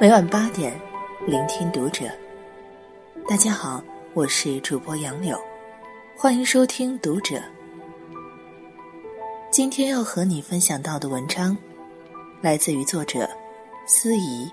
[0.00, 0.72] 每晚八点，
[1.26, 2.06] 聆听读者。
[3.28, 3.84] 大家好，
[4.14, 5.38] 我是主播杨柳，
[6.16, 7.36] 欢迎收听《读者》。
[9.50, 11.54] 今天要和你分享到的文章，
[12.40, 13.28] 来自于作者
[13.84, 14.50] 司仪。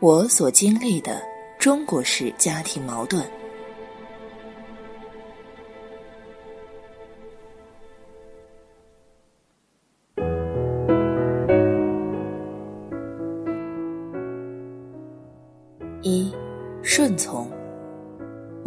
[0.00, 1.22] 我所经历的
[1.56, 3.24] 中国式家庭矛盾。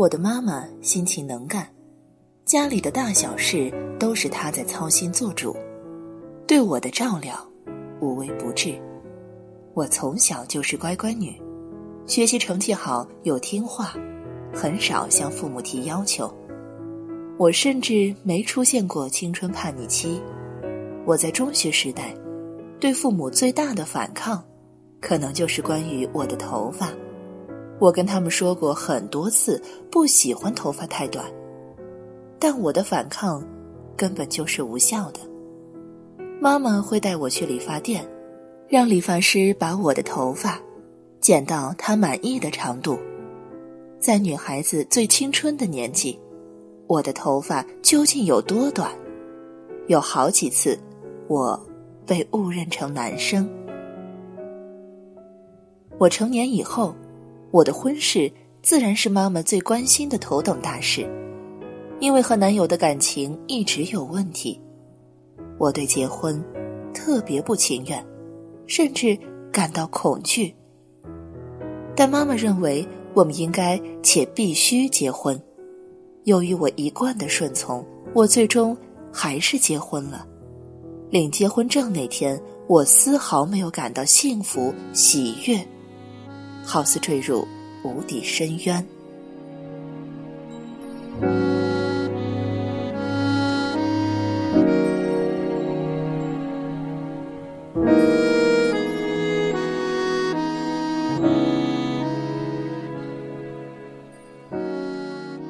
[0.03, 1.66] 我的妈妈心勤能干，
[2.43, 5.55] 家里的大小事都是她在操心做主，
[6.45, 7.34] 对我的照料
[8.02, 8.76] 无微不至。
[9.73, 11.41] 我从小就是乖乖女，
[12.05, 13.93] 学习成绩好又听话，
[14.53, 16.29] 很少向父母提要求。
[17.38, 20.21] 我甚至没出现过青春叛逆期。
[21.05, 22.13] 我在中学时代，
[22.77, 24.43] 对父母最大的反抗，
[24.99, 26.90] 可能就是关于我的头发。
[27.84, 31.26] 我跟他们说过很多次，不喜欢头发太短，
[32.39, 33.45] 但我的反抗
[33.98, 35.20] 根本就是无效的。
[36.39, 38.07] 妈妈会带我去理发店，
[38.70, 40.57] 让理发师把我的头发
[41.20, 42.98] 剪到她满意的长度。
[43.99, 46.17] 在女孩子最青春的年纪，
[46.87, 48.89] 我的头发究竟有多短？
[49.87, 50.79] 有好几次，
[51.27, 51.61] 我
[52.05, 53.45] 被误认成男生。
[55.98, 56.95] 我成年以后。
[57.54, 58.32] 我的婚事
[58.63, 61.07] 自然是妈妈最关心的头等大事，
[61.99, 64.59] 因为和男友的感情一直有问题，
[65.59, 66.44] 我对结婚
[66.95, 68.03] 特别不情愿，
[68.66, 69.16] 甚至
[69.51, 70.51] 感到恐惧。
[71.95, 75.40] 但妈妈认为我们应该且必须结婚，
[76.23, 77.85] 由于我一贯的顺从，
[78.16, 78.75] 我最终
[79.12, 80.25] 还是结婚了。
[81.11, 85.63] 领结婚证那天，我丝毫没有感到幸福喜悦。
[86.63, 87.47] 好似坠入
[87.84, 88.85] 无底深渊。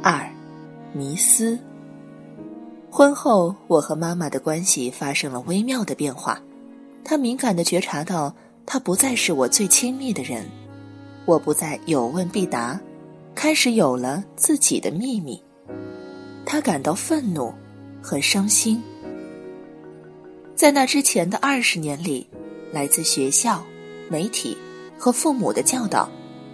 [0.02, 0.30] 二，
[0.92, 1.58] 迷思。
[2.90, 6.42] 婚后，我和妈妈的关系发生了微妙的变化。
[7.04, 8.36] 她敏感的觉察到，
[8.66, 10.46] 她不再是我最亲密的人。
[11.26, 12.80] 我不再有问必答，
[13.34, 15.42] 开始有了自己的秘密。
[16.46, 17.54] 他感到愤怒
[18.02, 18.82] 和伤心。
[20.54, 22.28] 在那之前的二十年里，
[22.72, 23.64] 来自学校、
[24.10, 24.58] 媒体
[24.98, 26.10] 和父母的教导，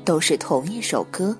[0.05, 1.35] 都是同一首歌：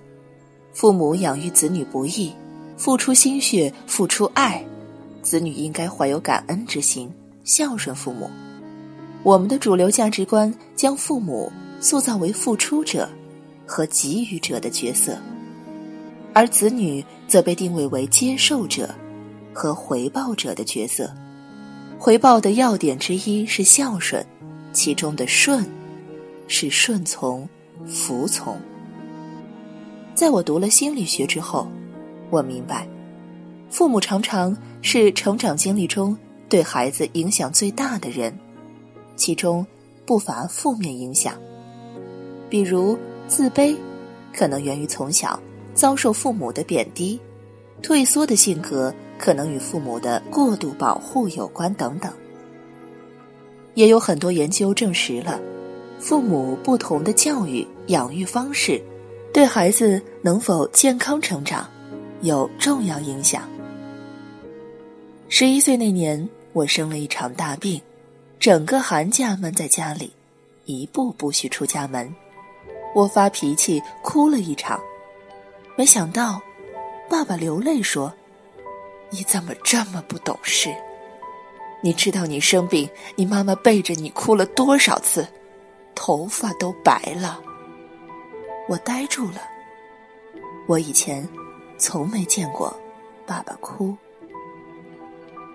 [0.74, 2.34] 父母养育子女不易，
[2.78, 4.66] 付出心血，付出爱，
[5.22, 7.12] 子女应该怀有感恩之心，
[7.44, 8.30] 孝顺父母。
[9.22, 13.08] 我们的主流价值观将父母塑造为付出者。
[13.70, 15.16] 和给予者的角色，
[16.34, 18.90] 而子女则被定位为接受者
[19.54, 21.14] 和回报者的角色。
[22.00, 24.26] 回报的要点之一是孝顺，
[24.74, 25.64] 其中的顺
[26.48, 27.48] 是顺从、
[27.86, 28.58] 服从。
[30.16, 31.68] 在我读了心理学之后，
[32.32, 32.88] 我明白，
[33.70, 36.18] 父母常常是成长经历中
[36.50, 38.36] 对孩子影响最大的人，
[39.16, 39.64] 其中
[40.08, 41.36] 不乏负面影响，
[42.50, 42.98] 比如。
[43.30, 43.78] 自卑，
[44.34, 45.40] 可能源于从小
[45.76, 47.18] 遭受父母的贬低；
[47.82, 52.12] 退缩的性格可能与父母的过度保护有关等等。
[53.76, 55.40] 也有很多研究证实了，
[56.00, 58.82] 父母不同的教育养育方式，
[59.32, 61.70] 对孩子能否健康成长
[62.22, 63.48] 有重要影响。
[65.30, 67.80] 十一岁那年，我生了一场大病，
[68.40, 70.12] 整个寒假闷在家里，
[70.66, 72.12] 一步不许出家门。
[72.94, 74.80] 我发脾气，哭了一场，
[75.76, 76.42] 没想到，
[77.08, 78.12] 爸爸流泪说
[79.10, 80.74] ：“你怎么这么不懂事？
[81.82, 85.28] 你知道你生病，你妈妈背着你哭了多少次，
[85.96, 87.40] 头发都白了。”
[88.68, 89.42] 我呆住了，
[90.68, 91.28] 我以前
[91.78, 92.76] 从没见过
[93.26, 93.96] 爸爸哭。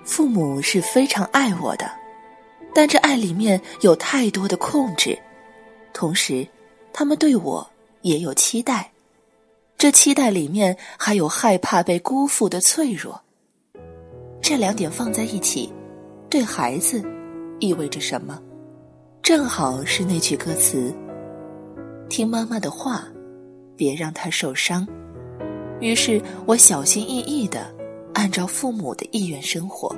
[0.04, 1.90] 父母是非常爱我的，
[2.74, 5.18] 但这爱里面有太多的控制，
[5.92, 6.46] 同时。
[6.96, 7.68] 他们对我
[8.02, 8.92] 也有期待，
[9.76, 13.20] 这期待里面还有害怕被辜负的脆弱。
[14.40, 15.72] 这两点放在一起，
[16.30, 17.02] 对孩子
[17.58, 18.40] 意味着什么？
[19.22, 20.94] 正好是那句歌词
[22.08, 23.08] ：“听妈妈的话，
[23.76, 24.86] 别让她受伤。”
[25.80, 27.74] 于是我小心翼翼的
[28.12, 29.92] 按照父母的意愿生活。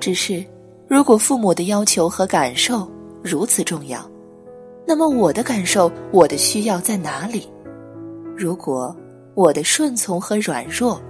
[0.00, 0.44] 只是，
[0.88, 2.90] 如果父母的要求和感受
[3.22, 4.04] 如此重要。
[4.86, 7.48] 那么我的感受、我的需要在哪里？
[8.36, 8.94] 如果
[9.34, 11.00] 我的顺从和软弱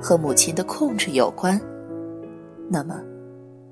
[0.00, 1.60] 和母亲的控制有关，
[2.70, 3.02] 那么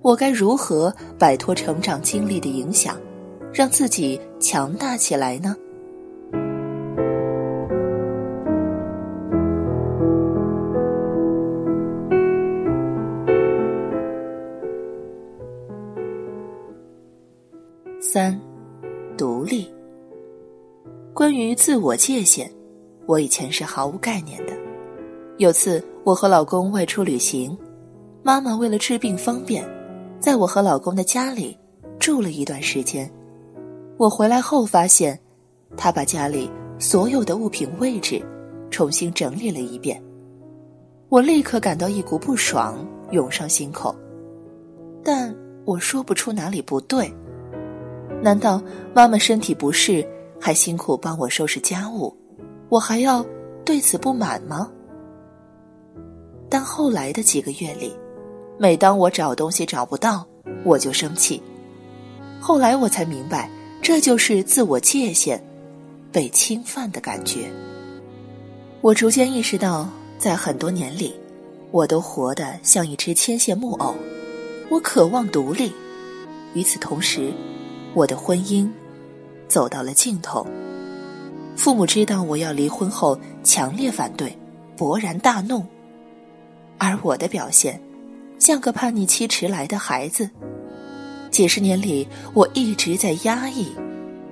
[0.02, 2.96] 我该如何摆脱成长经历的影响，
[3.52, 5.54] 让自己强大起来呢？
[21.82, 22.50] 我界限。
[23.06, 24.52] 我以前是毫无概念的。
[25.38, 27.58] 有次我和老公外出旅行，
[28.22, 29.68] 妈妈为了治病方便，
[30.20, 31.58] 在我和老公的家里
[31.98, 33.10] 住了一段时间。
[33.96, 35.18] 我回来后发现，
[35.76, 36.48] 她把家里
[36.78, 38.22] 所有的物品位置
[38.70, 40.00] 重新整理了一遍。
[41.08, 43.94] 我立刻感到一股不爽涌上心口，
[45.02, 45.34] 但
[45.64, 47.12] 我说不出哪里不对。
[48.22, 48.62] 难道
[48.94, 50.06] 妈妈身体不适，
[50.44, 52.12] 还辛苦帮我收拾家务？
[52.68, 53.24] 我还要
[53.64, 54.68] 对此不满吗？
[56.50, 57.94] 但后来的几个月里，
[58.58, 60.26] 每当我找东西找不到，
[60.64, 61.40] 我就生气。
[62.40, 63.48] 后来我才明白，
[63.80, 65.40] 这就是自我界限
[66.10, 67.48] 被侵犯的感觉。
[68.80, 71.14] 我逐渐意识到，在很多年里，
[71.70, 73.94] 我都活得像一只牵线木偶。
[74.68, 75.72] 我渴望独立，
[76.54, 77.32] 与此同时，
[77.94, 78.68] 我的婚姻
[79.52, 80.46] 走到了尽头。
[81.54, 84.34] 父母知道我要离婚后，强烈反对，
[84.78, 85.62] 勃然大怒。
[86.78, 87.78] 而我的表现，
[88.38, 90.30] 像个叛逆期迟来的孩子。
[91.30, 93.70] 几十年里，我一直在压抑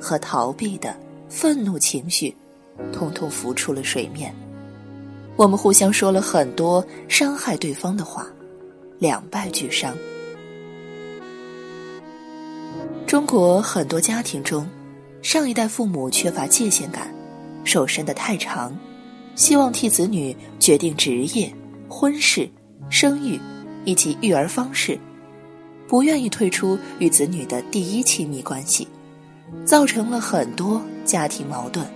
[0.00, 0.96] 和逃避的
[1.28, 2.34] 愤怒情绪，
[2.90, 4.34] 通通浮出了水面。
[5.36, 8.26] 我们互相说了很多伤害对方的话，
[8.98, 9.94] 两败俱伤。
[13.06, 14.66] 中国很多家庭中。
[15.22, 17.12] 上一代父母缺乏界限感，
[17.64, 18.76] 手伸得太长，
[19.34, 21.52] 希望替子女决定职业、
[21.88, 22.48] 婚事、
[22.88, 23.38] 生育
[23.84, 24.98] 以及育儿方式，
[25.86, 28.88] 不愿意退出与子女的第一亲密关系，
[29.64, 31.86] 造成了很多家庭矛盾。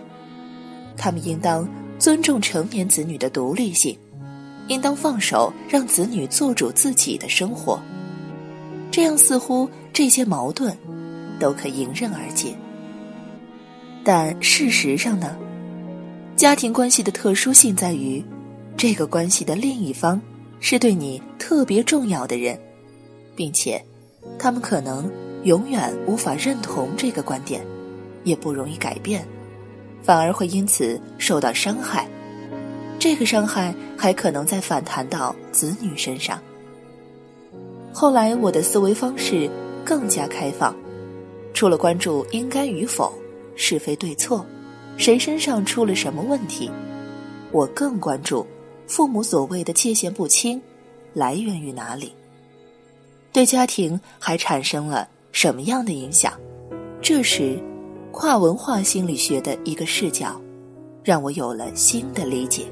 [0.96, 1.68] 他们应当
[1.98, 3.98] 尊重成年子女的独立性，
[4.68, 7.80] 应当放手让子女做主自己的生活，
[8.90, 10.76] 这样似乎这些矛盾
[11.40, 12.54] 都可迎刃而解。
[14.04, 15.34] 但事实上呢，
[16.36, 18.22] 家庭关系的特殊性在于，
[18.76, 20.20] 这个关系的另一方
[20.60, 22.60] 是对你特别重要的人，
[23.34, 23.82] 并且，
[24.38, 25.10] 他们可能
[25.44, 27.64] 永远无法认同这个观点，
[28.24, 29.26] 也不容易改变，
[30.02, 32.06] 反而会因此受到伤害。
[32.98, 36.38] 这个伤害还可能再反弹到子女身上。
[37.90, 39.48] 后来我的思维方式
[39.82, 40.76] 更加开放，
[41.54, 43.10] 除了关注应该与否。
[43.56, 44.44] 是非对错，
[44.96, 46.70] 谁身上出了什么问题？
[47.52, 48.46] 我更关注
[48.86, 50.60] 父母所谓的界限不清，
[51.12, 52.12] 来源于哪里？
[53.32, 56.32] 对家庭还产生了什么样的影响？
[57.00, 57.58] 这时，
[58.12, 60.40] 跨文化心理学的一个视角，
[61.02, 62.64] 让我有了新的理解。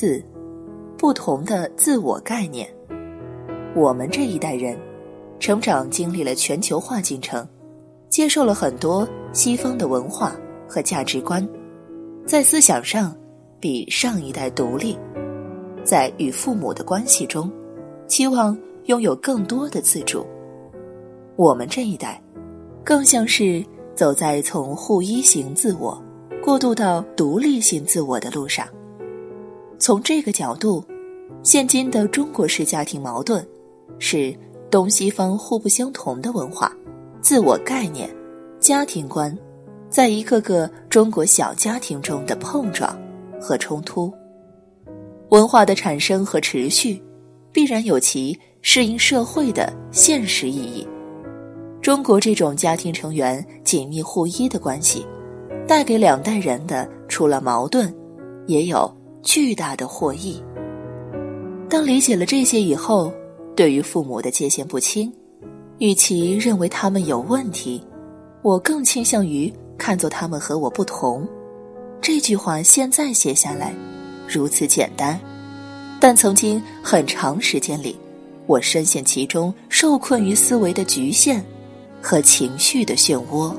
[0.00, 0.24] 四，
[0.96, 2.66] 不同的自我概念。
[3.76, 4.74] 我们这一代人，
[5.38, 7.46] 成长经历了全球化进程，
[8.08, 10.34] 接受了很多西方的文化
[10.66, 11.46] 和价值观，
[12.24, 13.14] 在思想上
[13.60, 14.98] 比上一代独立，
[15.84, 17.52] 在与父母的关系中，
[18.06, 20.26] 期望拥有更多的自主。
[21.36, 22.18] 我们这一代，
[22.82, 23.62] 更像是
[23.94, 26.02] 走在从互依型自我
[26.42, 28.66] 过渡到独立性自我的路上。
[29.80, 30.84] 从这个角度，
[31.42, 33.42] 现今的中国式家庭矛盾，
[33.98, 34.36] 是
[34.70, 36.70] 东西方互不相同的文化、
[37.22, 38.14] 自我概念、
[38.60, 39.34] 家庭观，
[39.88, 42.94] 在一个个中国小家庭中的碰撞
[43.40, 44.12] 和冲突。
[45.30, 47.02] 文化的产生和持续，
[47.50, 50.86] 必然有其适应社会的现实意义。
[51.80, 55.06] 中国这种家庭成员紧密互依的关系，
[55.66, 57.90] 带给两代人的除了矛盾，
[58.46, 58.94] 也有。
[59.22, 60.42] 巨大的获益。
[61.68, 63.12] 当理解了这些以后，
[63.54, 65.12] 对于父母的界限不清，
[65.78, 67.82] 与其认为他们有问题，
[68.42, 71.26] 我更倾向于看作他们和我不同。
[72.00, 73.74] 这句话现在写下来，
[74.26, 75.20] 如此简单，
[76.00, 77.96] 但曾经很长时间里，
[78.46, 81.44] 我深陷其中，受困于思维的局限
[82.02, 83.54] 和情绪的漩涡。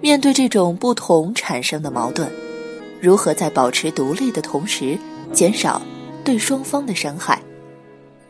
[0.00, 2.28] 面对这种不同产生的矛盾。
[3.02, 4.96] 如何在保持独立的同时
[5.32, 5.82] 减少
[6.24, 7.42] 对双方的伤害？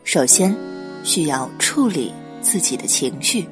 [0.03, 0.51] 首先，
[1.03, 2.11] 需要处理
[2.41, 3.47] 自己的情绪。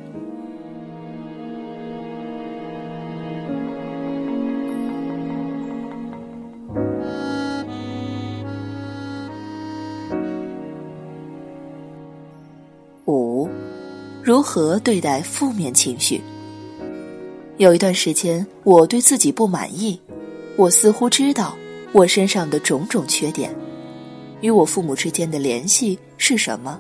[13.06, 13.48] 五，
[14.24, 16.20] 如何对待负面情绪？
[17.58, 20.02] 有一段时间，我对自己不满意。
[20.58, 21.56] 我似乎知道
[21.92, 23.54] 我身上的种种缺点，
[24.42, 26.80] 与我父母之间的联系是什么？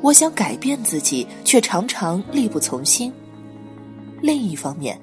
[0.00, 3.12] 我想改变自己，却常常力不从心。
[4.22, 4.98] 另一方面，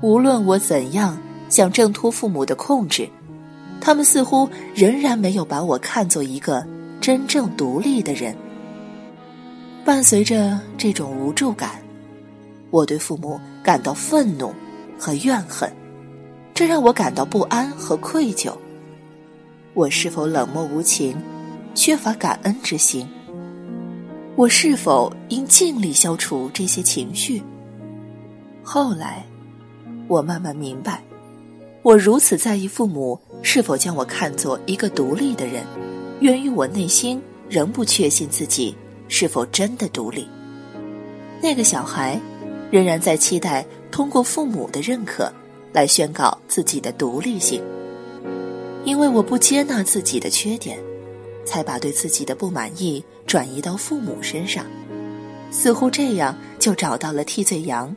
[0.00, 1.16] 无论我怎样
[1.48, 3.08] 想挣脱父母的控制，
[3.80, 6.66] 他们似乎仍然没有把我看作一个
[7.00, 8.34] 真正独立的人。
[9.84, 11.80] 伴随着这种无助感，
[12.70, 14.52] 我对父母感到愤怒
[14.98, 15.70] 和怨恨。
[16.56, 18.50] 这让我感到不安和愧疚。
[19.74, 21.14] 我是否冷漠无情，
[21.74, 23.06] 缺乏感恩之心？
[24.36, 27.42] 我是否应尽力消除这些情绪？
[28.62, 29.22] 后来，
[30.08, 31.04] 我慢慢明白，
[31.82, 35.62] 我如此在意父母是否将我看作一个独立的人，
[36.20, 37.20] 源于我内心
[37.50, 38.74] 仍不确信自己
[39.08, 40.26] 是否真的独立。
[41.42, 42.18] 那个小孩，
[42.70, 45.30] 仍然在期待通过父母的认可。
[45.76, 47.62] 来宣告自己的独立性，
[48.86, 50.78] 因为我不接纳自己的缺点，
[51.44, 54.64] 才把对自己的不满意转移到父母身上，
[55.50, 57.94] 似乎这样就找到了替罪羊，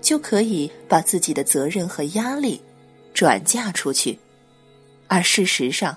[0.00, 2.60] 就可以把自己的责任和压力
[3.12, 4.18] 转嫁出去。
[5.06, 5.96] 而事实上，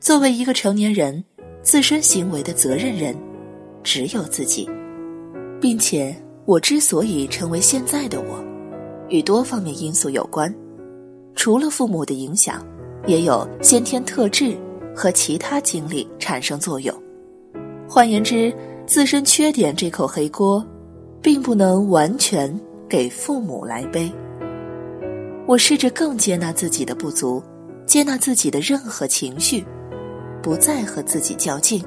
[0.00, 1.22] 作为一个成年人，
[1.62, 3.14] 自身行为的责任人
[3.84, 4.66] 只有自己，
[5.60, 8.42] 并且我之所以成为现在的我。
[9.08, 10.52] 与多方面因素有关，
[11.34, 12.64] 除了父母的影响，
[13.06, 14.56] 也有先天特质
[14.94, 16.94] 和其他经历产生作用。
[17.88, 18.52] 换言之，
[18.86, 20.64] 自身缺点这口黑锅，
[21.22, 22.52] 并不能完全
[22.88, 24.10] 给父母来背。
[25.46, 27.40] 我试着更接纳自己的不足，
[27.86, 29.64] 接纳自己的任何情绪，
[30.42, 31.80] 不再和自己较劲，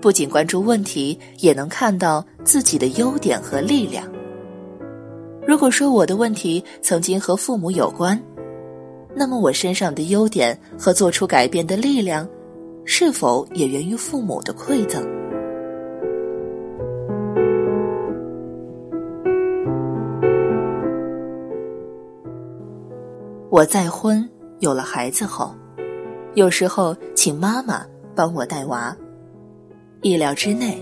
[0.00, 4.04] 不仅关注问题，也能看到自己的优点和力量。
[5.50, 8.16] 如果说我的问题曾经和父母有关，
[9.16, 12.24] 那么我身上的优点和做出改变的力量，
[12.84, 15.04] 是否也源于父母的馈赠？
[23.50, 24.24] 我再婚
[24.60, 25.52] 有了孩子后，
[26.34, 28.96] 有时候请妈妈帮我带娃，
[30.02, 30.78] 意料之内，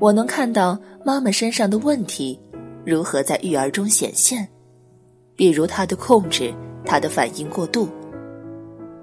[0.00, 2.36] 我能看到妈妈身上的问题。
[2.84, 4.46] 如何在育儿中显现？
[5.36, 6.52] 比如他的控制，
[6.84, 7.88] 他的反应过度。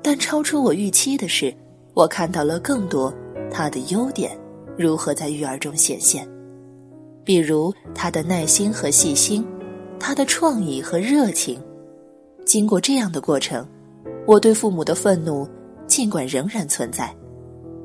[0.01, 1.53] 但超出我预期的是，
[1.93, 3.13] 我看到了更多
[3.51, 4.37] 他的优点
[4.77, 6.27] 如何在育儿中显现。
[7.23, 9.45] 比如他的耐心和细心，
[9.99, 11.61] 他的创意和热情。
[12.45, 13.67] 经过这样的过程，
[14.25, 15.47] 我对父母的愤怒
[15.85, 17.13] 尽管仍然存在，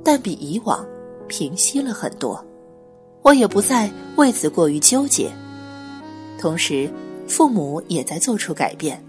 [0.02, 0.86] 但比以往
[1.28, 2.42] 平息了很多。
[3.22, 5.30] 我也不再为此过于纠结。
[6.44, 6.90] 同时，
[7.26, 9.02] 父母也在做出改变，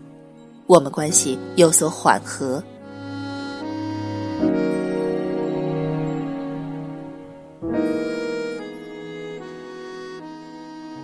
[0.67, 2.63] 我们关系有所缓和。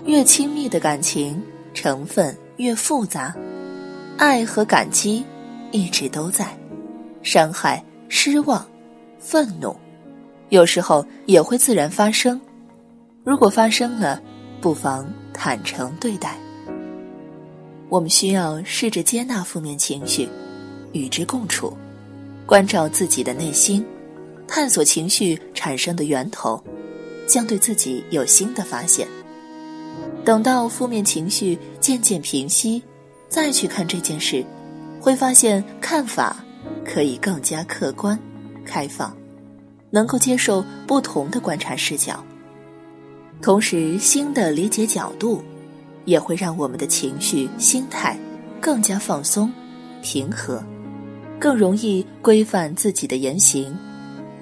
[0.06, 3.36] 越亲密的感情成分越复杂，
[4.18, 5.26] 爱和感激
[5.74, 6.58] 一直都在，
[7.22, 8.66] 伤害、失望、
[9.20, 9.76] 愤怒，
[10.48, 12.40] 有时候也会自然发生。
[13.26, 14.22] 如果发生了，
[14.62, 16.38] 不妨坦诚对待。
[17.90, 20.30] 我们需要试着接纳负面情绪，
[20.94, 21.76] 与之共处，
[22.46, 23.86] 关照自己的内心，
[24.48, 26.64] 探索情绪产生的源头，
[27.28, 29.08] 将对自己有新的发现。
[30.24, 32.82] 等到负面情绪渐渐平息，
[33.28, 34.46] 再去看这件事，
[35.02, 36.38] 会发现看法
[36.86, 38.18] 可以更加客观、
[38.64, 39.14] 开放，
[39.90, 42.24] 能够接受不同的观察视角。
[43.42, 45.44] 同时，新的理解角度，
[46.06, 48.16] 也会让我们的情绪、心态
[48.60, 49.52] 更加放松、
[50.04, 50.64] 平和，
[51.40, 53.76] 更容易规范自己的言行，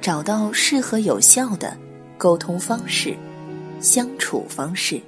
[0.01, 1.77] 找到适合有效的
[2.17, 3.15] 沟通方式、
[3.79, 5.01] 相处方式。